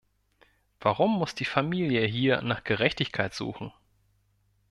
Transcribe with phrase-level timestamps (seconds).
[0.79, 3.71] Warum muss die Familie hier nach Gerechtigkeit suchen?